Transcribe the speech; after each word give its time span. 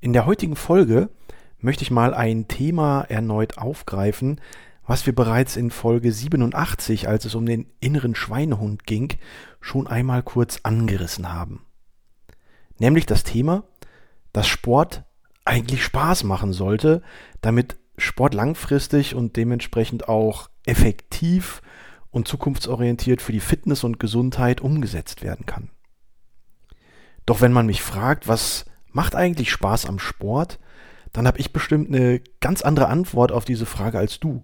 In 0.00 0.12
der 0.12 0.26
heutigen 0.26 0.54
Folge 0.54 1.10
möchte 1.58 1.82
ich 1.82 1.90
mal 1.90 2.14
ein 2.14 2.46
Thema 2.46 3.02
erneut 3.08 3.58
aufgreifen, 3.58 4.40
was 4.86 5.06
wir 5.06 5.14
bereits 5.14 5.56
in 5.56 5.72
Folge 5.72 6.12
87, 6.12 7.08
als 7.08 7.24
es 7.24 7.34
um 7.34 7.44
den 7.46 7.66
inneren 7.80 8.14
Schweinehund 8.14 8.84
ging, 8.86 9.12
schon 9.60 9.88
einmal 9.88 10.22
kurz 10.22 10.60
angerissen 10.62 11.32
haben. 11.32 11.66
Nämlich 12.78 13.06
das 13.06 13.24
Thema, 13.24 13.64
dass 14.32 14.46
Sport 14.46 15.02
eigentlich 15.44 15.82
Spaß 15.82 16.22
machen 16.22 16.52
sollte, 16.52 17.02
damit 17.40 17.76
Sport 17.96 18.34
langfristig 18.34 19.16
und 19.16 19.36
dementsprechend 19.36 20.08
auch 20.08 20.48
effektiv 20.64 21.60
und 22.10 22.28
zukunftsorientiert 22.28 23.20
für 23.20 23.32
die 23.32 23.40
Fitness 23.40 23.82
und 23.82 23.98
Gesundheit 23.98 24.60
umgesetzt 24.60 25.22
werden 25.24 25.44
kann. 25.44 25.70
Doch 27.26 27.40
wenn 27.40 27.52
man 27.52 27.66
mich 27.66 27.82
fragt, 27.82 28.28
was 28.28 28.64
macht 28.98 29.14
eigentlich 29.14 29.52
Spaß 29.52 29.86
am 29.86 30.00
Sport, 30.00 30.58
dann 31.12 31.28
habe 31.28 31.38
ich 31.38 31.52
bestimmt 31.52 31.86
eine 31.86 32.20
ganz 32.40 32.62
andere 32.62 32.88
Antwort 32.88 33.30
auf 33.30 33.44
diese 33.44 33.64
Frage 33.64 33.96
als 33.96 34.18
du. 34.18 34.42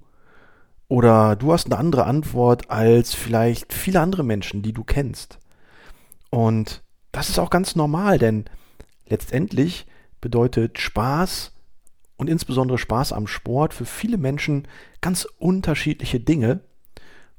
Oder 0.86 1.34
du 1.34 1.52
hast 1.52 1.66
eine 1.66 1.77
andere 1.77 2.05
Antwort 2.05 2.70
als 2.70 3.14
vielleicht 3.14 3.72
viele 3.72 3.98
andere 3.98 4.22
Menschen, 4.22 4.62
die 4.62 4.72
du 4.72 4.84
kennst. 4.84 5.41
Und 6.30 6.84
das 7.10 7.30
ist 7.30 7.41
auch 7.41 7.50
ganz 7.50 7.75
normal, 7.75 8.20
denn 8.20 8.44
letztendlich 9.08 9.88
bedeutet 10.20 10.78
Spaß 10.78 11.50
und 12.16 12.30
insbesondere 12.30 12.78
Spaß 12.78 13.12
am 13.12 13.27
Sport 13.27 13.75
für 13.75 13.86
viele 13.86 14.19
Menschen 14.19 14.69
ganz 15.00 15.27
unterschiedliche 15.38 16.20
Dinge. 16.20 16.60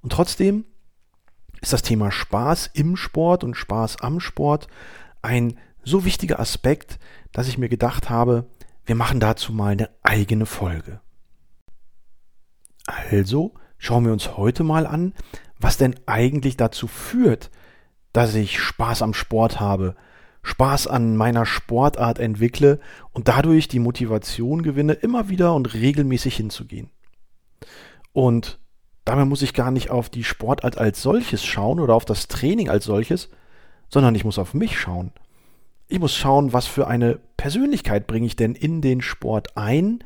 Und 0.02 0.12
trotzdem 0.12 0.66
ist 1.62 1.72
das 1.72 1.82
Thema 1.82 2.12
Spaß 2.12 2.72
im 2.74 2.98
Sport 2.98 3.46
und 3.46 3.56
Spaß 3.56 4.02
am 4.02 4.20
Sport 4.20 4.68
ein 5.22 5.58
so 5.86 6.04
wichtiger 6.04 6.40
Aspekt, 6.40 7.00
dass 7.32 7.48
ich 7.48 7.58
mir 7.58 7.70
gedacht 7.70 8.10
habe, 8.10 8.48
wir 8.86 8.96
machen 8.96 9.20
dazu 9.20 9.54
mal 9.54 9.72
eine 9.72 9.90
eigene 10.04 10.46
Folge. 10.46 11.00
Also 12.86 13.54
schauen 13.78 14.06
wir 14.06 14.12
uns 14.12 14.38
heute 14.38 14.64
mal 14.64 14.86
an, 14.86 15.14
was 15.60 15.78
denn 15.78 15.96
eigentlich 16.06 16.58
dazu 16.58 16.88
führt, 16.88 17.50
dass 18.14 18.36
ich 18.36 18.60
Spaß 18.60 19.02
am 19.02 19.14
Sport 19.14 19.60
habe, 19.60 19.96
Spaß 20.44 20.88
an 20.88 21.18
meiner 21.18 21.46
Sportart 21.46 22.20
entwickle 22.20 22.80
und 23.12 23.28
dadurch 23.28 23.68
die 23.68 23.80
Motivation 23.80 24.62
gewinne, 24.62 24.94
immer 24.94 25.30
wieder 25.30 25.56
und 25.56 25.74
regelmäßig 25.74 26.36
hinzugehen. 26.36 26.92
Und 28.14 28.60
dabei 29.06 29.26
muss 29.26 29.42
ich 29.42 29.54
gar 29.54 29.72
nicht 29.72 29.90
auf 29.90 30.10
die 30.10 30.24
Sportart 30.24 30.78
als 30.78 31.02
solches 31.02 31.44
schauen 31.44 31.80
oder 31.80 31.96
auf 31.96 32.06
das 32.06 32.28
Training 32.28 32.70
als 32.70 32.86
solches, 32.86 33.30
sondern 33.90 34.14
ich 34.14 34.24
muss 34.24 34.40
auf 34.40 34.54
mich 34.54 34.80
schauen 34.80 35.12
ich 35.88 36.00
muss 36.00 36.16
schauen, 36.16 36.54
was 36.54 36.68
für 36.68 36.88
eine 36.88 37.20
Persönlichkeit 37.38 38.08
bringe 38.08 38.26
ich 38.26 38.36
denn 38.36 38.56
in 38.56 38.82
den 38.82 39.02
Sport 39.02 39.56
ein, 39.58 40.04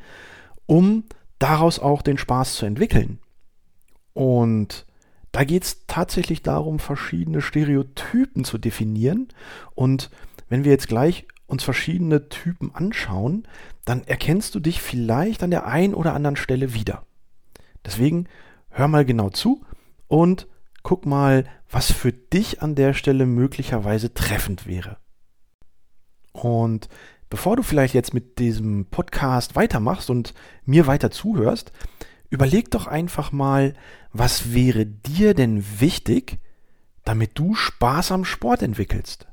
um 0.66 1.04
daraus 1.38 1.78
auch 1.78 2.02
den 2.02 2.18
Spaß 2.18 2.56
zu 2.56 2.66
entwickeln. 2.66 3.18
Und 4.12 4.86
da 5.32 5.44
geht 5.44 5.64
es 5.64 5.86
tatsächlich 5.86 6.42
darum, 6.42 6.78
verschiedene 6.78 7.40
Stereotypen 7.40 8.44
zu 8.44 8.58
definieren. 8.58 9.28
Und 9.74 10.10
wenn 10.48 10.64
wir 10.64 10.72
jetzt 10.72 10.88
gleich 10.88 11.26
uns 11.46 11.64
verschiedene 11.64 12.28
Typen 12.28 12.74
anschauen, 12.74 13.46
dann 13.84 14.04
erkennst 14.04 14.54
du 14.54 14.60
dich 14.60 14.80
vielleicht 14.80 15.42
an 15.42 15.50
der 15.50 15.66
einen 15.66 15.94
oder 15.94 16.14
anderen 16.14 16.36
Stelle 16.36 16.74
wieder. 16.74 17.04
Deswegen 17.84 18.28
hör 18.68 18.88
mal 18.88 19.04
genau 19.04 19.30
zu 19.30 19.64
und 20.06 20.46
guck 20.82 21.06
mal, 21.06 21.44
was 21.70 21.90
für 21.90 22.12
dich 22.12 22.62
an 22.62 22.74
der 22.74 22.94
Stelle 22.94 23.26
möglicherweise 23.26 24.12
treffend 24.12 24.66
wäre. 24.66 24.98
Und 26.32 26.88
bevor 27.28 27.56
du 27.56 27.62
vielleicht 27.62 27.94
jetzt 27.94 28.14
mit 28.14 28.38
diesem 28.38 28.86
Podcast 28.86 29.56
weitermachst 29.56 30.10
und 30.10 30.34
mir 30.64 30.86
weiter 30.86 31.10
zuhörst, 31.10 31.72
überleg 32.30 32.70
doch 32.70 32.86
einfach 32.86 33.32
mal, 33.32 33.74
was 34.12 34.52
wäre 34.52 34.86
dir 34.86 35.34
denn 35.34 35.64
wichtig, 35.80 36.38
damit 37.04 37.38
du 37.38 37.54
Spaß 37.54 38.12
am 38.12 38.24
Sport 38.24 38.62
entwickelst. 38.62 39.26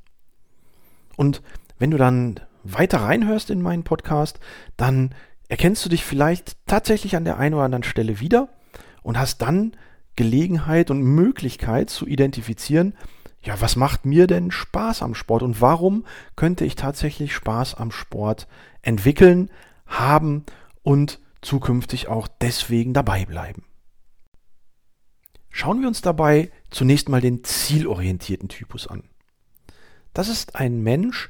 Und 1.15 1.41
wenn 1.79 1.91
du 1.91 1.97
dann 1.97 2.39
weiter 2.63 3.01
reinhörst 3.01 3.49
in 3.49 3.61
meinen 3.61 3.83
Podcast, 3.83 4.39
dann 4.77 5.13
erkennst 5.47 5.85
du 5.85 5.89
dich 5.89 6.03
vielleicht 6.03 6.57
tatsächlich 6.65 7.15
an 7.15 7.25
der 7.25 7.37
einen 7.37 7.55
oder 7.55 7.63
anderen 7.63 7.83
Stelle 7.83 8.19
wieder 8.19 8.49
und 9.03 9.17
hast 9.17 9.41
dann 9.41 9.73
Gelegenheit 10.15 10.91
und 10.91 11.01
Möglichkeit 11.01 11.89
zu 11.89 12.07
identifizieren, 12.07 12.93
ja, 13.47 13.61
was 13.61 13.77
macht 13.77 14.05
mir 14.05 14.27
denn 14.27 14.51
Spaß 14.51 15.01
am 15.01 15.15
Sport 15.15 15.41
und 15.41 15.61
warum 15.61 16.05
könnte 16.35 16.65
ich 16.65 16.75
tatsächlich 16.75 17.33
Spaß 17.33 17.75
am 17.75 17.91
Sport 17.91 18.45
entwickeln, 18.81 19.49
haben 19.85 20.45
und 20.83 21.21
zukünftig 21.39 22.09
auch 22.09 22.27
deswegen 22.27 22.93
dabei 22.93 23.25
bleiben. 23.25 23.63
Schauen 25.49 25.79
wir 25.79 25.87
uns 25.87 26.01
dabei 26.01 26.51
zunächst 26.71 27.07
mal 27.07 27.21
den 27.21 27.45
zielorientierten 27.45 28.49
Typus 28.49 28.85
an. 28.85 29.03
Das 30.13 30.27
ist 30.27 30.57
ein 30.57 30.83
Mensch, 30.83 31.29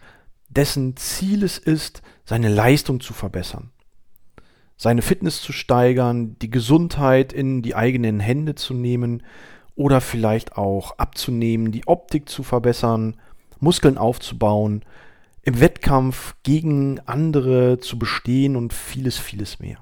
dessen 0.50 0.98
Ziel 0.98 1.44
es 1.44 1.60
ist, 1.60 2.02
seine 2.26 2.50
Leistung 2.50 3.00
zu 3.00 3.14
verbessern, 3.14 3.70
seine 4.76 5.04
Fitness 5.04 5.40
zu 5.40 5.54
steigern, 5.54 6.36
die 6.40 6.50
Gesundheit 6.50 7.32
in 7.32 7.62
die 7.62 7.76
eigenen 7.76 8.20
Hände 8.20 8.56
zu 8.56 8.74
nehmen, 8.74 9.22
oder 9.78 10.02
vielleicht 10.02 10.58
auch 10.58 10.98
abzunehmen, 10.98 11.72
die 11.72 11.88
Optik 11.88 12.28
zu 12.28 12.44
verbessern, 12.44 13.16
Muskeln 13.60 13.98
aufzubauen, 13.98 14.84
im 15.44 15.62
Wettkampf 15.62 16.36
gegen 16.44 17.00
andere 17.06 17.80
zu 17.80 17.98
bestehen 17.98 18.56
und 18.56 18.74
vieles, 18.74 19.18
vieles 19.18 19.60
mehr. 19.60 19.78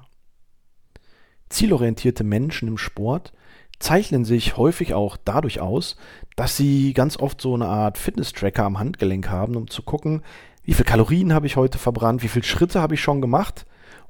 Zielorientierte 1.48 2.24
Menschen 2.24 2.68
im 2.68 2.78
Sport 2.78 3.32
zeichnen 3.78 4.24
sich 4.24 4.56
häufig 4.56 4.94
auch 4.94 5.16
dadurch 5.24 5.60
aus, 5.60 5.96
dass 6.36 6.56
sie 6.56 6.92
ganz 6.92 7.18
oft 7.18 7.40
so 7.40 7.54
eine 7.54 7.66
Art 7.66 7.98
Fitness-Tracker 7.98 8.64
am 8.64 8.78
Handgelenk 8.78 9.28
haben, 9.28 9.56
um 9.56 9.68
zu 9.68 9.82
gucken, 9.82 10.22
wie 10.62 10.74
viel 10.74 10.84
Kalorien 10.84 11.32
habe 11.32 11.46
ich 11.46 11.56
heute 11.56 11.78
verbrannt, 11.78 12.22
wie 12.22 12.28
viele 12.28 12.44
Schritte 12.44 12.80
habe 12.80 12.94
ich 12.94 13.00
schon 13.00 13.20
gemacht 13.20 13.64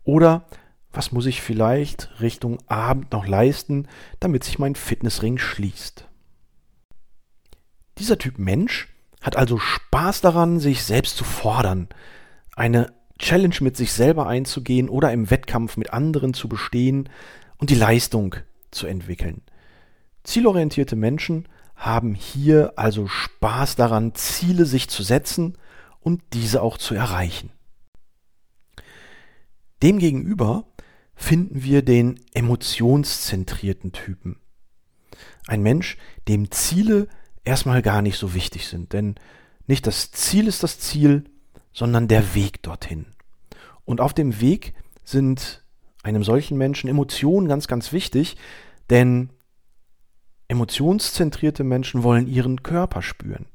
oder 0.05 0.47
was 0.97 1.13
muss 1.13 1.27
ich 1.27 1.43
vielleicht 1.43 2.21
Richtung 2.21 2.59
Abend 2.69 3.13
noch 3.13 3.27
leisten, 3.27 3.87
damit 4.19 4.45
sich 4.45 4.59
mein 4.59 4.75
Fitnessring 4.75 5.39
schließt. 5.39 6.09
Dieser 7.99 8.19
Typ 8.19 8.39
Mensch 8.39 8.89
hat 9.21 9.37
also 9.37 9.59
Spaß 9.59 10.21
daran, 10.23 10.59
sich 10.61 10.85
selbst 10.85 11.17
zu 11.17 11.25
fordern, 11.25 11.89
eine 12.55 12.93
Challenge 13.19 13.57
mit 13.61 13.77
sich 13.77 13.93
selber 13.93 14.27
einzugehen 14.27 14.89
oder 14.89 15.13
im 15.13 15.31
Wettkampf 15.31 15.77
mit 15.77 15.93
anderen 15.93 16.35
zu 16.35 16.49
bestehen 16.49 17.09
und 17.59 17.71
die 17.71 17.75
Leistung 17.75 18.37
zu 18.71 18.87
entwickeln. 18.87 19.43
Zielorientierte 20.25 20.97
Menschen 20.97 21.49
haben 21.75 22.15
hier 22.15 22.73
also 22.77 23.07
Spaß 23.07 23.77
daran, 23.77 24.15
Ziele 24.15 24.65
sich 24.67 24.89
zu 24.89 25.03
setzen 25.03 25.57
und 26.01 26.23
diese 26.33 26.63
auch 26.63 26.79
zu 26.79 26.95
erreichen. 26.95 27.51
Demgegenüber 29.83 30.65
finden 31.17 31.65
wir 31.65 31.83
den 31.83 32.21
emotionszentrierten 32.35 33.93
Typen. 33.93 34.39
Ein 35.47 35.63
Mensch, 35.63 35.97
dem 36.29 36.51
Ziele 36.51 37.09
erstmal 37.45 37.83
gar 37.83 38.03
nicht 38.03 38.19
so 38.19 38.35
wichtig 38.35 38.69
sind, 38.69 38.93
denn 38.93 39.17
nicht 39.67 39.87
das 39.87 40.13
Ziel 40.13 40.47
ist 40.47 40.63
das 40.63 40.79
Ziel, 40.79 41.25
sondern 41.73 42.07
der 42.07 42.35
Weg 42.35 42.63
dorthin. 42.63 43.07
Und 43.85 44.01
auf 44.01 44.15
dem 44.15 44.41
Weg 44.41 44.75
sind 45.05 45.65
einem 46.03 46.23
solchen 46.23 46.57
Menschen 46.59 46.89
Emotionen 46.89 47.49
ganz, 47.49 47.67
ganz 47.67 47.93
wichtig, 47.93 48.37
denn 48.91 49.31
emotionszentrierte 50.49 51.65
Menschen 51.65 52.03
wollen 52.03 52.29
ihren 52.29 52.63
Körper 52.63 53.03
spüren. 53.03 53.47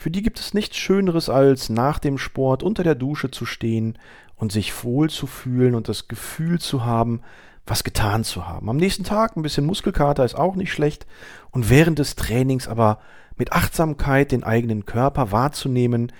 Für 0.00 0.10
die 0.10 0.22
gibt 0.22 0.40
es 0.40 0.54
nichts 0.54 0.78
Schöneres, 0.78 1.28
als 1.28 1.68
nach 1.68 1.98
dem 1.98 2.16
Sport 2.16 2.62
unter 2.62 2.82
der 2.82 2.94
Dusche 2.94 3.30
zu 3.30 3.44
stehen 3.44 3.98
und 4.34 4.50
sich 4.50 4.82
wohl 4.82 5.10
zu 5.10 5.26
fühlen 5.26 5.74
und 5.74 5.90
das 5.90 6.08
Gefühl 6.08 6.58
zu 6.58 6.86
haben, 6.86 7.20
was 7.66 7.84
getan 7.84 8.24
zu 8.24 8.48
haben. 8.48 8.70
Am 8.70 8.78
nächsten 8.78 9.04
Tag 9.04 9.36
ein 9.36 9.42
bisschen 9.42 9.66
Muskelkater 9.66 10.24
ist 10.24 10.36
auch 10.36 10.56
nicht 10.56 10.72
schlecht 10.72 11.06
und 11.50 11.68
während 11.68 11.98
des 11.98 12.16
Trainings 12.16 12.66
aber 12.66 12.98
mit 13.36 13.52
Achtsamkeit 13.52 14.32
den 14.32 14.42
eigenen 14.42 14.86
Körper 14.86 15.32
wahrzunehmen, 15.32 16.12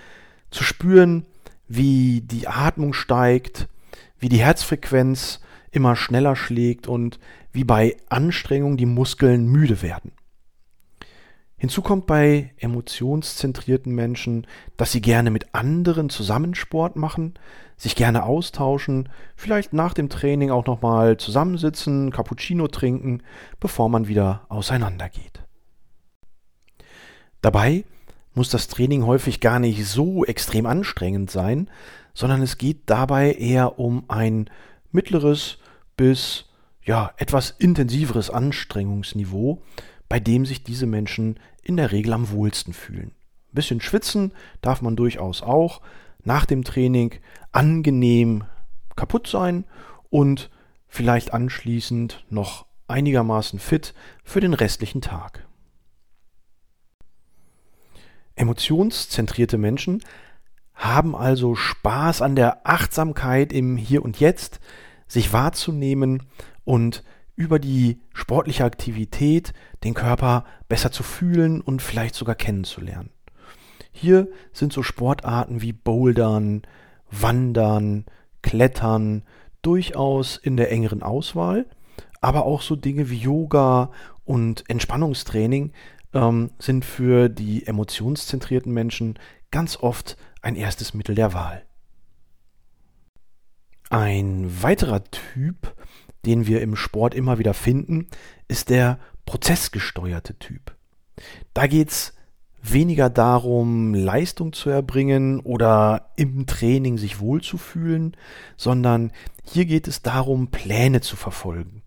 zu 0.51 0.63
spüren, 0.63 1.25
wie 1.67 2.21
die 2.21 2.49
Atmung 2.49 2.93
steigt, 2.93 3.67
wie 4.19 4.29
die 4.29 4.43
Herzfrequenz 4.43 5.41
immer 5.71 5.97
schneller 5.97 6.37
schlägt 6.37 6.87
und 6.87 7.19
wie 7.51 7.65
bei 7.65 7.97
Anstrengung 8.11 8.77
die 8.77 8.85
Muskeln 8.85 9.51
müde 9.51 9.81
werden. 9.81 10.13
Hinzu 11.61 11.83
kommt 11.83 12.07
bei 12.07 12.55
emotionszentrierten 12.57 13.95
Menschen, 13.95 14.47
dass 14.79 14.93
sie 14.93 15.03
gerne 15.03 15.31
mit 15.31 15.55
anderen 15.55 16.09
zusammen 16.09 16.55
Sport 16.55 16.97
machen, 16.97 17.35
sich 17.77 17.97
gerne 17.97 18.23
austauschen, 18.23 19.11
vielleicht 19.37 19.75
nach 19.75 19.93
dem 19.93 20.09
Training 20.09 20.51
auch 20.51 20.65
nochmal 20.65 21.19
zusammensitzen, 21.19 22.13
Cappuccino 22.13 22.67
trinken, 22.67 23.23
bevor 23.61 23.91
man 23.91 24.09
wieder 24.09 24.47
auseinandergeht. 24.49 25.45
Dabei 27.43 27.85
muss 28.33 28.49
das 28.49 28.69
Training 28.69 29.05
häufig 29.05 29.41
gar 29.41 29.59
nicht 29.59 29.85
so 29.85 30.25
extrem 30.25 30.65
anstrengend 30.65 31.31
sein, 31.31 31.69
sondern 32.15 32.41
es 32.41 32.57
geht 32.57 32.85
dabei 32.87 33.35
eher 33.35 33.79
um 33.79 34.05
ein 34.09 34.49
mittleres 34.93 35.59
bis 35.95 36.47
ja 36.83 37.13
etwas 37.19 37.51
intensiveres 37.51 38.31
Anstrengungsniveau, 38.31 39.61
bei 40.11 40.19
dem 40.19 40.45
sich 40.45 40.65
diese 40.65 40.87
Menschen 40.87 41.39
in 41.63 41.77
der 41.77 41.93
Regel 41.93 42.13
am 42.13 42.31
wohlsten 42.31 42.73
fühlen. 42.73 43.13
Ein 43.51 43.55
bisschen 43.55 43.81
schwitzen 43.81 44.33
darf 44.61 44.83
man 44.83 44.97
durchaus 44.97 45.43
auch. 45.43 45.81
Nach 46.23 46.45
dem 46.45 46.65
Training 46.65 47.15
angenehm 47.53 48.45
kaputt 48.95 49.27
sein 49.27 49.65
und 50.11 50.51
vielleicht 50.87 51.33
anschließend 51.33 52.25
noch 52.29 52.67
einigermaßen 52.89 53.59
fit 53.59 53.95
für 54.25 54.41
den 54.41 54.55
restlichen 54.55 55.01
Tag. 55.01 55.47
Emotionszentrierte 58.35 59.59
Menschen 59.59 60.03
haben 60.75 61.15
also 61.15 61.55
Spaß 61.55 62.23
an 62.23 62.37
der 62.37 62.67
Achtsamkeit 62.67 63.53
im 63.53 63.77
Hier 63.77 64.03
und 64.03 64.19
Jetzt, 64.19 64.61
sich 65.07 65.33
wahrzunehmen 65.33 66.23
und 66.65 67.05
über 67.41 67.59
die 67.59 67.99
sportliche 68.13 68.65
Aktivität 68.65 69.55
den 69.83 69.95
Körper 69.95 70.45
besser 70.69 70.93
zu 70.93 71.03
fühlen 71.03 71.63
und 71.63 71.81
vielleicht 71.81 72.15
sogar 72.15 72.35
kennenzulernen. 72.35 73.09
Hier 73.93 74.29
sind 74.53 74.75
so 74.75 74.83
Sportarten 74.83 75.63
wie 75.63 75.73
Bouldern, 75.73 76.63
Wandern, 77.11 78.05
Klettern 78.43 79.23
durchaus 79.63 80.37
in 80.37 80.59
der 80.59 80.71
engeren 80.71 81.03
Auswahl, 81.03 81.65
aber 82.21 82.45
auch 82.45 82.61
so 82.61 82.77
Dinge 82.77 83.09
wie 83.09 83.17
Yoga 83.17 83.91
und 84.27 84.69
Entspannungstraining 84.69 85.73
ähm, 86.13 86.51
sind 86.59 86.85
für 86.85 87.31
die 87.31 87.67
emotionszentrierten 87.67 88.71
Menschen 88.71 89.19
ganz 89.51 89.79
oft 89.79 90.19
ein 90.43 90.57
erstes 90.57 90.93
Mittel 90.93 91.15
der 91.15 91.33
Wahl. 91.33 91.65
Ein 93.89 94.63
weiterer 94.63 95.03
Typ 95.05 95.75
den 96.27 96.47
wir 96.47 96.61
im 96.61 96.77
Sport 96.77 97.15
immer 97.15 97.39
wieder 97.39 97.55
finden, 97.55 98.09
ist 98.49 98.71
der 98.71 98.99
prozessgesteuerte 99.27 100.39
Typ. 100.39 100.75
Da 101.55 101.67
geht 101.67 101.91
es 101.91 102.15
weniger 102.63 103.09
darum, 103.09 103.95
Leistung 103.95 104.53
zu 104.53 104.71
erbringen 104.71 105.41
oder 105.41 106.11
im 106.17 106.47
Training 106.47 106.99
sich 106.99 107.21
wohlzufühlen, 107.21 108.17
sondern 108.57 109.13
hier 109.45 109.65
geht 109.65 109.89
es 109.89 110.03
darum, 110.03 110.49
Pläne 110.49 111.01
zu 111.01 111.17
verfolgen. 111.17 111.83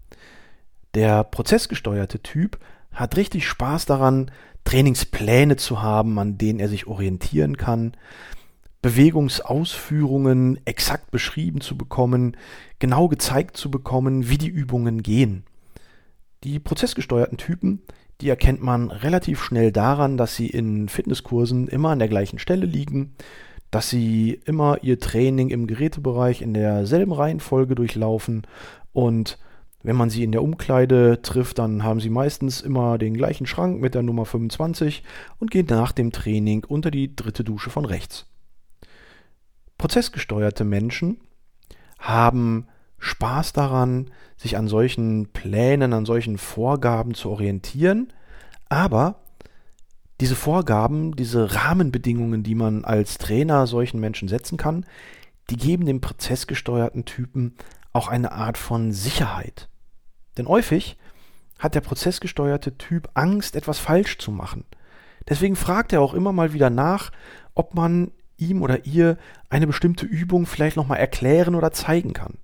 Der 0.95 1.23
prozessgesteuerte 1.23 2.21
Typ 2.21 2.59
hat 2.91 3.17
richtig 3.17 3.47
Spaß 3.47 3.85
daran, 3.85 4.31
Trainingspläne 4.63 5.57
zu 5.57 5.81
haben, 5.81 6.19
an 6.19 6.37
denen 6.37 6.59
er 6.59 6.69
sich 6.69 6.87
orientieren 6.87 7.57
kann, 7.57 7.93
Bewegungsausführungen 8.83 10.59
exakt 10.65 11.09
beschrieben 11.09 11.61
zu 11.61 11.77
bekommen, 11.77 12.35
genau 12.79 13.07
gezeigt 13.07 13.55
zu 13.55 13.71
bekommen, 13.71 14.29
wie 14.29 14.37
die 14.37 14.49
Übungen 14.49 15.01
gehen. 15.01 15.45
Die 16.43 16.59
prozessgesteuerten 16.59 17.37
Typen, 17.37 17.81
die 18.19 18.27
erkennt 18.27 18.61
man 18.61 18.91
relativ 18.91 19.41
schnell 19.41 19.71
daran, 19.71 20.17
dass 20.17 20.35
sie 20.35 20.47
in 20.47 20.89
Fitnesskursen 20.89 21.69
immer 21.69 21.91
an 21.91 21.99
der 21.99 22.09
gleichen 22.09 22.39
Stelle 22.39 22.65
liegen, 22.65 23.15
dass 23.71 23.89
sie 23.89 24.41
immer 24.45 24.83
ihr 24.83 24.99
Training 24.99 25.49
im 25.49 25.65
Gerätebereich 25.65 26.41
in 26.41 26.53
derselben 26.53 27.13
Reihenfolge 27.13 27.75
durchlaufen 27.75 28.45
und 28.91 29.39
wenn 29.81 29.95
man 29.95 30.09
sie 30.09 30.23
in 30.23 30.33
der 30.33 30.43
Umkleide 30.43 31.21
trifft, 31.21 31.59
dann 31.59 31.83
haben 31.83 32.01
sie 32.01 32.09
meistens 32.09 32.59
immer 32.59 32.97
den 32.97 33.13
gleichen 33.13 33.45
Schrank 33.45 33.79
mit 33.79 33.95
der 33.95 34.03
Nummer 34.03 34.25
25 34.25 35.03
und 35.39 35.51
gehen 35.51 35.67
nach 35.69 35.93
dem 35.93 36.11
Training 36.11 36.65
unter 36.65 36.91
die 36.91 37.15
dritte 37.15 37.43
Dusche 37.43 37.69
von 37.69 37.85
rechts. 37.85 38.25
Prozessgesteuerte 39.83 40.63
Menschen 40.63 41.19
haben 41.99 42.67
Spaß 42.99 43.51
daran, 43.51 44.11
sich 44.37 44.55
an 44.55 44.69
solchen 44.69 45.33
Plänen, 45.33 45.91
an 45.91 46.05
solchen 46.05 46.37
Vorgaben 46.37 47.15
zu 47.15 47.29
orientieren, 47.29 48.13
aber 48.69 49.25
diese 50.21 50.37
Vorgaben, 50.37 51.17
diese 51.17 51.53
Rahmenbedingungen, 51.53 52.43
die 52.43 52.55
man 52.55 52.85
als 52.85 53.17
Trainer 53.17 53.67
solchen 53.67 53.99
Menschen 53.99 54.29
setzen 54.29 54.57
kann, 54.57 54.85
die 55.49 55.57
geben 55.57 55.85
dem 55.85 55.99
prozessgesteuerten 55.99 57.03
Typen 57.03 57.57
auch 57.91 58.07
eine 58.07 58.31
Art 58.31 58.57
von 58.57 58.93
Sicherheit. 58.93 59.67
Denn 60.37 60.47
häufig 60.47 60.97
hat 61.59 61.75
der 61.75 61.81
prozessgesteuerte 61.81 62.77
Typ 62.77 63.09
Angst, 63.15 63.57
etwas 63.57 63.79
falsch 63.79 64.17
zu 64.17 64.31
machen. 64.31 64.63
Deswegen 65.27 65.57
fragt 65.57 65.91
er 65.91 65.99
auch 65.99 66.13
immer 66.13 66.31
mal 66.31 66.53
wieder 66.53 66.69
nach, 66.69 67.11
ob 67.53 67.75
man 67.75 68.11
ihm 68.37 68.61
oder 68.61 68.85
ihr 68.85 69.17
eine 69.49 69.67
bestimmte 69.67 70.05
Übung 70.05 70.45
vielleicht 70.45 70.77
nochmal 70.77 70.99
erklären 70.99 71.55
oder 71.55 71.71
zeigen 71.71 72.13
kann. 72.13 72.37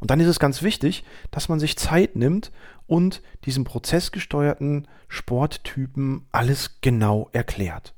Und 0.00 0.10
dann 0.10 0.20
ist 0.20 0.28
es 0.28 0.38
ganz 0.38 0.62
wichtig, 0.62 1.04
dass 1.30 1.48
man 1.48 1.58
sich 1.58 1.76
Zeit 1.76 2.16
nimmt 2.16 2.52
und 2.86 3.22
diesem 3.44 3.64
prozessgesteuerten 3.64 4.86
Sporttypen 5.08 6.26
alles 6.32 6.80
genau 6.80 7.28
erklärt. 7.32 7.94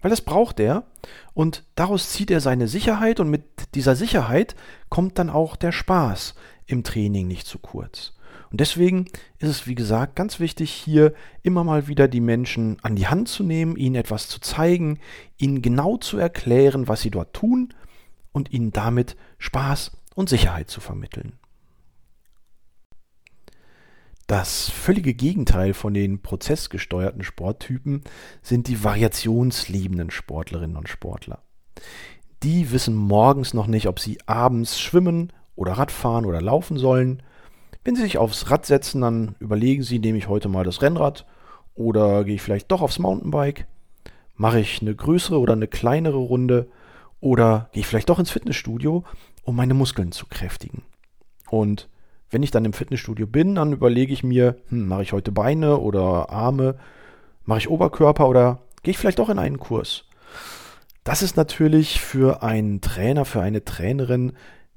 Weil 0.00 0.10
das 0.10 0.22
braucht 0.22 0.60
er 0.60 0.84
und 1.34 1.64
daraus 1.74 2.10
zieht 2.10 2.30
er 2.30 2.40
seine 2.40 2.68
Sicherheit 2.68 3.20
und 3.20 3.28
mit 3.28 3.74
dieser 3.74 3.96
Sicherheit 3.96 4.54
kommt 4.88 5.18
dann 5.18 5.28
auch 5.28 5.56
der 5.56 5.72
Spaß 5.72 6.34
im 6.66 6.84
Training 6.84 7.26
nicht 7.26 7.46
zu 7.46 7.58
kurz. 7.58 8.14
Und 8.50 8.60
deswegen 8.60 9.06
ist 9.38 9.48
es, 9.48 9.66
wie 9.66 9.76
gesagt, 9.76 10.16
ganz 10.16 10.40
wichtig, 10.40 10.70
hier 10.70 11.14
immer 11.42 11.62
mal 11.62 11.86
wieder 11.86 12.08
die 12.08 12.20
Menschen 12.20 12.78
an 12.82 12.96
die 12.96 13.06
Hand 13.06 13.28
zu 13.28 13.44
nehmen, 13.44 13.76
ihnen 13.76 13.94
etwas 13.94 14.28
zu 14.28 14.40
zeigen, 14.40 14.98
ihnen 15.38 15.62
genau 15.62 15.96
zu 15.96 16.18
erklären, 16.18 16.88
was 16.88 17.00
sie 17.00 17.10
dort 17.10 17.32
tun 17.32 17.72
und 18.32 18.52
ihnen 18.52 18.72
damit 18.72 19.16
Spaß 19.38 19.92
und 20.14 20.28
Sicherheit 20.28 20.68
zu 20.68 20.80
vermitteln. 20.80 21.34
Das 24.26 24.70
völlige 24.70 25.12
Gegenteil 25.12 25.74
von 25.74 25.92
den 25.92 26.22
prozessgesteuerten 26.22 27.24
Sporttypen 27.24 28.02
sind 28.42 28.68
die 28.68 28.84
variationsliebenden 28.84 30.12
Sportlerinnen 30.12 30.76
und 30.76 30.88
Sportler. 30.88 31.42
Die 32.44 32.70
wissen 32.70 32.94
morgens 32.94 33.54
noch 33.54 33.66
nicht, 33.66 33.88
ob 33.88 33.98
sie 33.98 34.18
abends 34.26 34.78
schwimmen 34.78 35.32
oder 35.56 35.72
Radfahren 35.72 36.26
oder 36.26 36.40
laufen 36.40 36.78
sollen. 36.78 37.24
Wenn 37.82 37.96
Sie 37.96 38.02
sich 38.02 38.18
aufs 38.18 38.50
Rad 38.50 38.66
setzen, 38.66 39.00
dann 39.00 39.36
überlegen 39.38 39.82
Sie, 39.82 39.98
nehme 39.98 40.18
ich 40.18 40.28
heute 40.28 40.48
mal 40.48 40.64
das 40.64 40.82
Rennrad 40.82 41.24
oder 41.74 42.24
gehe 42.24 42.34
ich 42.34 42.42
vielleicht 42.42 42.70
doch 42.70 42.82
aufs 42.82 42.98
Mountainbike? 42.98 43.66
Mache 44.36 44.60
ich 44.60 44.82
eine 44.82 44.94
größere 44.94 45.38
oder 45.38 45.54
eine 45.54 45.66
kleinere 45.66 46.18
Runde 46.18 46.68
oder 47.20 47.70
gehe 47.72 47.80
ich 47.80 47.86
vielleicht 47.86 48.10
doch 48.10 48.18
ins 48.18 48.30
Fitnessstudio, 48.30 49.04
um 49.44 49.56
meine 49.56 49.74
Muskeln 49.74 50.12
zu 50.12 50.26
kräftigen? 50.26 50.82
Und 51.48 51.88
wenn 52.30 52.42
ich 52.42 52.50
dann 52.50 52.66
im 52.66 52.74
Fitnessstudio 52.74 53.26
bin, 53.26 53.54
dann 53.54 53.72
überlege 53.72 54.12
ich 54.12 54.22
mir, 54.22 54.56
hm, 54.68 54.86
mache 54.86 55.02
ich 55.02 55.12
heute 55.12 55.32
Beine 55.32 55.78
oder 55.78 56.30
Arme, 56.30 56.76
mache 57.44 57.60
ich 57.60 57.70
Oberkörper 57.70 58.28
oder 58.28 58.60
gehe 58.82 58.92
ich 58.92 58.98
vielleicht 58.98 59.18
doch 59.18 59.30
in 59.30 59.38
einen 59.38 59.58
Kurs? 59.58 60.04
Das 61.02 61.22
ist 61.22 61.36
natürlich 61.36 62.00
für 62.00 62.42
einen 62.42 62.82
Trainer, 62.82 63.24
für 63.24 63.40
eine 63.40 63.64
Trainerin 63.64 64.32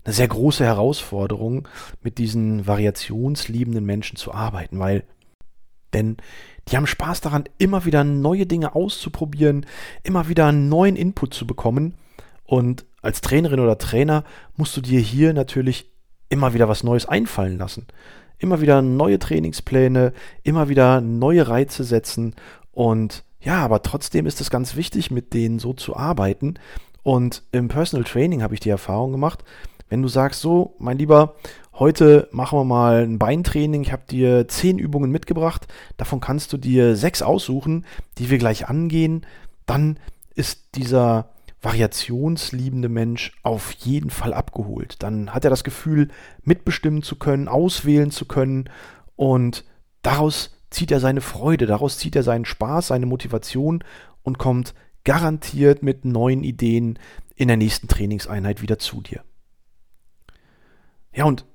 eine 0.06 0.14
sehr 0.14 0.28
große 0.28 0.64
Herausforderung, 0.66 1.68
mit 2.02 2.18
diesen 2.18 2.68
variationsliebenden 2.68 3.86
Menschen 3.86 4.18
zu 4.18 4.34
arbeiten, 4.34 4.80
weil 4.80 5.04
denn 5.94 6.18
die 6.70 6.78
haben 6.78 6.88
Spaß 6.88 7.22
daran, 7.22 7.44
immer 7.58 7.86
wieder 7.86 8.04
neue 8.04 8.46
Dinge 8.46 8.76
auszuprobieren, 8.76 9.66
immer 10.04 10.28
wieder 10.28 10.48
einen 10.48 10.70
neuen 10.70 10.96
Input 10.96 11.34
zu 11.34 11.46
bekommen. 11.46 11.96
Und 12.46 12.86
als 13.02 13.22
Trainerin 13.22 13.60
oder 13.60 13.78
Trainer 13.78 14.24
musst 14.56 14.76
du 14.78 14.82
dir 14.82 15.00
hier 15.00 15.34
natürlich 15.34 15.92
immer 16.30 16.54
wieder 16.54 16.70
was 16.70 16.84
Neues 16.84 17.06
einfallen 17.06 17.58
lassen. 17.58 17.88
Immer 18.40 18.62
wieder 18.62 18.82
neue 18.82 19.20
Trainingspläne, 19.20 20.14
immer 20.42 20.70
wieder 20.70 21.02
neue 21.02 21.48
Reize 21.48 21.84
setzen. 21.84 22.36
Und 22.72 23.24
ja, 23.40 23.64
aber 23.64 23.84
trotzdem 23.84 24.26
ist 24.26 24.42
es 24.42 24.50
ganz 24.50 24.76
wichtig, 24.76 25.12
mit 25.12 25.34
denen 25.34 25.60
so 25.60 25.74
zu 25.74 25.96
arbeiten. 25.96 26.56
Und 27.04 27.44
im 27.52 27.68
Personal 27.68 28.06
Training 28.06 28.42
habe 28.42 28.54
ich 28.54 28.62
die 28.62 28.70
Erfahrung 28.70 29.12
gemacht, 29.12 29.44
wenn 29.94 30.02
du 30.02 30.08
sagst, 30.08 30.42
so, 30.42 30.74
mein 30.80 30.98
Lieber, 30.98 31.36
heute 31.74 32.28
machen 32.32 32.58
wir 32.58 32.64
mal 32.64 33.04
ein 33.04 33.20
Beintraining, 33.20 33.84
ich 33.84 33.92
habe 33.92 34.02
dir 34.10 34.48
zehn 34.48 34.80
Übungen 34.80 35.12
mitgebracht, 35.12 35.68
davon 35.98 36.20
kannst 36.20 36.52
du 36.52 36.58
dir 36.58 36.96
sechs 36.96 37.22
aussuchen, 37.22 37.86
die 38.18 38.32
wir 38.32 38.40
gleich 38.40 38.68
angehen, 38.68 39.24
dann 39.68 40.00
ist 40.34 40.78
dieser 40.78 41.30
variationsliebende 41.62 42.90
Mensch 42.90 43.34
auf 43.44 43.72
jeden 43.74 44.10
Fall 44.10 44.34
abgeholt. 44.34 44.96
Dann 45.04 45.32
hat 45.32 45.44
er 45.44 45.52
das 45.52 45.64
Gefühl, 45.64 46.08
mitbestimmen 46.42 47.04
zu 47.04 47.18
können, 47.18 47.48
auswählen 47.48 48.10
zu 48.10 48.26
können 48.26 48.72
und 49.16 49.64
daraus 50.02 50.56
zieht 50.72 50.90
er 50.90 51.02
seine 51.02 51.22
Freude, 51.22 51.68
daraus 51.68 52.00
zieht 52.00 52.16
er 52.16 52.24
seinen 52.24 52.46
Spaß, 52.46 52.88
seine 52.88 53.06
Motivation 53.06 53.84
und 54.24 54.40
kommt 54.40 54.74
garantiert 55.04 55.84
mit 55.84 56.04
neuen 56.04 56.44
Ideen 56.44 56.98
in 57.36 57.48
der 57.48 57.58
nächsten 57.58 57.88
Trainingseinheit 57.88 58.64
wieder 58.64 58.80
zu 58.80 59.00
dir. 59.00 59.24
Ja, 61.14 61.26
und 61.26 61.46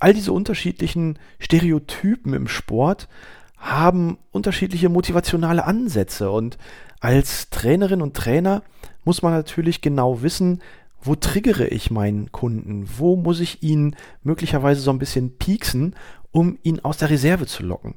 all 0.00 0.14
diese 0.14 0.32
unterschiedlichen 0.32 1.18
Stereotypen 1.38 2.34
im 2.34 2.48
Sport 2.48 3.08
haben 3.56 4.18
unterschiedliche 4.32 4.88
motivationale 4.88 5.64
Ansätze. 5.64 6.30
Und 6.30 6.58
als 7.00 7.50
Trainerin 7.50 8.02
und 8.02 8.16
Trainer 8.16 8.62
muss 9.04 9.22
man 9.22 9.32
natürlich 9.32 9.80
genau 9.80 10.22
wissen, 10.22 10.60
wo 11.00 11.14
triggere 11.14 11.66
ich 11.68 11.90
meinen 11.90 12.30
Kunden, 12.32 12.88
wo 12.96 13.16
muss 13.16 13.40
ich 13.40 13.62
ihn 13.62 13.96
möglicherweise 14.22 14.80
so 14.80 14.90
ein 14.90 14.98
bisschen 14.98 15.36
pieksen, 15.36 15.94
um 16.30 16.58
ihn 16.62 16.80
aus 16.80 16.98
der 16.98 17.10
Reserve 17.10 17.46
zu 17.46 17.62
locken, 17.64 17.94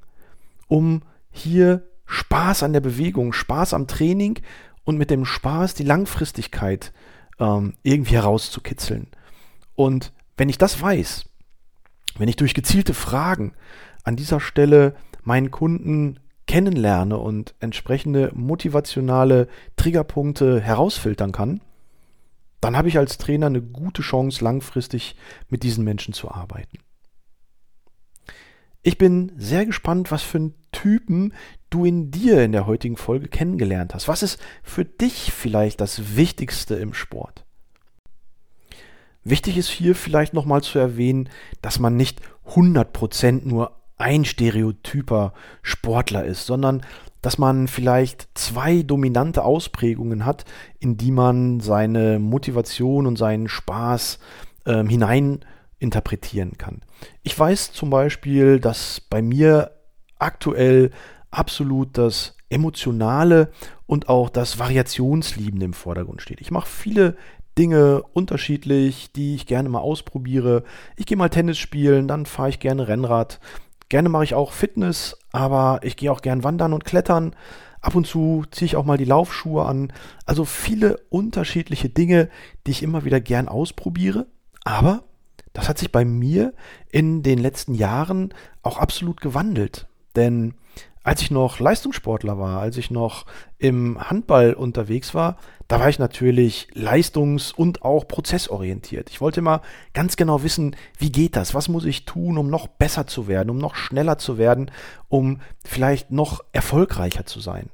um 0.68 1.04
hier 1.32 1.88
Spaß 2.06 2.64
an 2.64 2.74
der 2.74 2.82
Bewegung, 2.82 3.34
Spaß 3.34 3.74
am 3.74 3.88
Training 3.88 4.40
und 4.84 4.98
mit 4.98 5.10
dem 5.10 5.26
Spaß 5.26 5.74
die 5.74 5.84
Langfristigkeit 5.84 6.94
ähm, 7.40 7.74
irgendwie 7.84 8.16
herauszukitzeln. 8.16 9.08
Und 9.76 10.14
wenn 10.38 10.50
ich 10.50 10.58
das 10.58 10.82
weiß, 10.82 11.26
wenn 12.18 12.28
ich 12.30 12.36
durch 12.36 12.54
gezielte 12.54 12.94
Fragen 12.94 13.54
an 14.04 14.16
dieser 14.16 14.40
Stelle 14.40 14.96
meinen 15.24 15.52
Kunden 15.52 16.20
kennenlerne 16.48 17.18
und 17.18 17.56
entsprechende 17.60 18.32
motivationale 18.36 19.48
Triggerpunkte 19.78 20.62
herausfiltern 20.62 21.32
kann, 21.32 21.62
dann 22.62 22.78
habe 22.78 22.88
ich 22.88 22.98
als 22.98 23.18
Trainer 23.18 23.48
eine 23.48 23.62
gute 23.62 24.02
Chance, 24.02 24.44
langfristig 24.44 25.16
mit 25.50 25.64
diesen 25.64 25.84
Menschen 25.84 26.14
zu 26.14 26.32
arbeiten. 26.32 26.80
Ich 28.82 29.00
bin 29.00 29.32
sehr 29.38 29.66
gespannt, 29.66 30.12
was 30.12 30.22
für 30.22 30.38
einen 30.38 30.56
Typen 30.72 31.34
du 31.72 31.86
in 31.86 32.12
dir 32.12 32.44
in 32.44 32.52
der 32.52 32.68
heutigen 32.68 32.98
Folge 32.98 33.28
kennengelernt 33.28 33.96
hast. 33.96 34.08
Was 34.08 34.22
ist 34.22 34.40
für 34.62 34.86
dich 34.86 35.32
vielleicht 35.32 35.82
das 35.82 36.16
Wichtigste 36.16 36.76
im 36.76 36.94
Sport? 36.94 37.45
Wichtig 39.28 39.58
ist 39.58 39.70
hier 39.70 39.96
vielleicht 39.96 40.36
nochmal 40.36 40.62
zu 40.62 40.78
erwähnen, 40.78 41.30
dass 41.64 41.80
man 41.80 41.98
nicht 41.98 42.22
100% 42.48 43.48
nur 43.48 43.72
ein 43.98 44.24
stereotyper 44.24 45.34
Sportler 45.64 46.24
ist, 46.26 46.46
sondern 46.46 46.86
dass 47.24 47.40
man 47.40 47.68
vielleicht 47.68 48.28
zwei 48.36 48.84
dominante 48.84 49.44
Ausprägungen 49.44 50.26
hat, 50.26 50.46
in 50.80 50.96
die 50.96 51.10
man 51.10 51.60
seine 51.60 52.20
Motivation 52.20 53.08
und 53.08 53.18
seinen 53.18 53.48
Spaß 53.48 54.20
ähm, 54.68 54.88
hinein 54.88 55.40
interpretieren 55.80 56.60
kann. 56.60 56.82
Ich 57.24 57.38
weiß 57.38 57.72
zum 57.72 57.90
Beispiel, 57.90 58.60
dass 58.60 59.02
bei 59.02 59.24
mir 59.24 59.72
aktuell 60.20 60.92
absolut 61.32 61.98
das 61.98 62.38
Emotionale 62.50 63.50
und 63.88 64.08
auch 64.08 64.30
das 64.30 64.60
Variationsliebende 64.60 65.66
im 65.66 65.74
Vordergrund 65.74 66.22
steht. 66.22 66.42
Ich 66.42 66.52
mache 66.52 66.68
viele 66.68 67.18
Dinge 67.58 68.04
unterschiedlich, 68.14 69.12
die 69.14 69.36
ich 69.36 69.46
gerne 69.46 69.70
mal 69.70 69.80
ausprobiere. 69.80 70.64
Ich 70.98 71.06
gehe 71.06 71.18
mal 71.18 71.30
Tennis 71.30 71.58
spielen, 71.58 72.08
dann 72.08 72.26
fahre 72.26 72.50
ich 72.50 72.60
gerne 72.60 72.88
Rennrad. 72.88 73.40
Gerne 73.90 74.10
mache 74.10 74.24
ich 74.24 74.34
auch 74.34 74.52
Fitness, 74.52 75.18
aber 75.32 75.80
ich 75.84 75.96
gehe 75.96 76.12
auch 76.12 76.22
gern 76.22 76.44
wandern 76.44 76.74
und 76.74 76.86
klettern. 76.86 77.36
Ab 77.82 77.96
und 77.96 78.08
zu 78.08 78.46
ziehe 78.50 78.66
ich 78.66 78.76
auch 78.76 78.86
mal 78.86 78.98
die 78.98 79.06
Laufschuhe 79.06 79.64
an. 79.66 79.94
Also 80.26 80.44
viele 80.44 80.98
unterschiedliche 81.10 81.90
Dinge, 81.90 82.30
die 82.66 82.72
ich 82.72 82.84
immer 82.84 83.06
wieder 83.06 83.22
gern 83.22 83.48
ausprobiere. 83.48 84.26
Aber 84.64 85.04
das 85.54 85.70
hat 85.70 85.78
sich 85.78 85.92
bei 85.92 86.04
mir 86.04 86.54
in 86.90 87.22
den 87.22 87.38
letzten 87.38 87.76
Jahren 87.76 88.34
auch 88.64 88.78
absolut 88.78 89.22
gewandelt. 89.22 89.88
Denn 90.16 90.56
als 91.06 91.22
ich 91.22 91.30
noch 91.30 91.60
Leistungssportler 91.60 92.40
war, 92.40 92.60
als 92.60 92.78
ich 92.78 92.90
noch 92.90 93.28
im 93.60 94.10
Handball 94.10 94.56
unterwegs 94.56 95.14
war, 95.14 95.38
da 95.68 95.80
war 95.80 95.88
ich 95.88 96.00
natürlich 96.00 96.68
leistungs- 96.74 97.54
und 97.54 97.84
auch 97.84 98.08
prozessorientiert. 98.08 99.12
Ich 99.12 99.22
wollte 99.22 99.40
immer 99.40 99.62
ganz 99.94 100.16
genau 100.16 100.42
wissen, 100.42 100.76
wie 100.98 101.12
geht 101.12 101.36
das? 101.36 101.54
Was 101.54 101.70
muss 101.70 101.86
ich 101.86 102.06
tun, 102.06 102.40
um 102.40 102.50
noch 102.50 102.68
besser 102.68 103.06
zu 103.06 103.28
werden, 103.28 103.52
um 103.52 103.60
noch 103.60 103.76
schneller 103.76 104.18
zu 104.18 104.40
werden, 104.40 104.72
um 105.08 105.42
vielleicht 105.64 106.10
noch 106.10 106.44
erfolgreicher 106.54 107.28
zu 107.28 107.40
sein? 107.40 107.70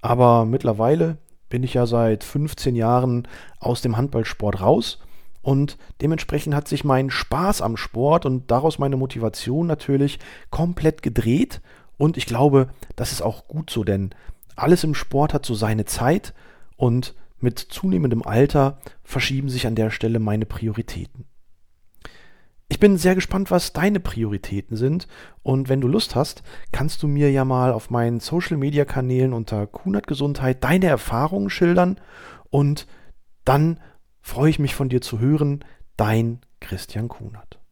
Aber 0.00 0.44
mittlerweile 0.44 1.18
bin 1.48 1.62
ich 1.62 1.74
ja 1.74 1.86
seit 1.86 2.24
15 2.24 2.74
Jahren 2.74 3.28
aus 3.60 3.82
dem 3.82 3.96
Handballsport 3.96 4.60
raus 4.60 4.98
und 5.42 5.78
dementsprechend 6.00 6.56
hat 6.56 6.66
sich 6.66 6.82
mein 6.82 7.08
Spaß 7.08 7.62
am 7.62 7.76
Sport 7.76 8.26
und 8.26 8.50
daraus 8.50 8.80
meine 8.80 8.96
Motivation 8.96 9.68
natürlich 9.68 10.18
komplett 10.50 11.02
gedreht. 11.02 11.60
Und 12.04 12.18
ich 12.18 12.26
glaube, 12.26 12.68
das 12.96 13.12
ist 13.12 13.22
auch 13.22 13.48
gut 13.48 13.70
so, 13.70 13.82
denn 13.82 14.10
alles 14.56 14.84
im 14.84 14.94
Sport 14.94 15.32
hat 15.32 15.46
so 15.46 15.54
seine 15.54 15.86
Zeit 15.86 16.34
und 16.76 17.14
mit 17.40 17.58
zunehmendem 17.58 18.22
Alter 18.22 18.76
verschieben 19.04 19.48
sich 19.48 19.66
an 19.66 19.74
der 19.74 19.90
Stelle 19.90 20.18
meine 20.18 20.44
Prioritäten. 20.44 21.24
Ich 22.68 22.78
bin 22.78 22.98
sehr 22.98 23.14
gespannt, 23.14 23.50
was 23.50 23.72
deine 23.72 24.00
Prioritäten 24.00 24.76
sind. 24.76 25.08
Und 25.42 25.70
wenn 25.70 25.80
du 25.80 25.88
Lust 25.88 26.14
hast, 26.14 26.42
kannst 26.72 27.02
du 27.02 27.08
mir 27.08 27.30
ja 27.30 27.46
mal 27.46 27.72
auf 27.72 27.88
meinen 27.88 28.20
Social 28.20 28.58
Media 28.58 28.84
Kanälen 28.84 29.32
unter 29.32 29.66
Kunert 29.66 30.06
Gesundheit 30.06 30.62
deine 30.62 30.88
Erfahrungen 30.88 31.48
schildern 31.48 31.98
und 32.50 32.86
dann 33.46 33.80
freue 34.20 34.50
ich 34.50 34.58
mich 34.58 34.74
von 34.74 34.90
dir 34.90 35.00
zu 35.00 35.20
hören. 35.20 35.64
Dein 35.96 36.40
Christian 36.60 37.08
Kunert. 37.08 37.63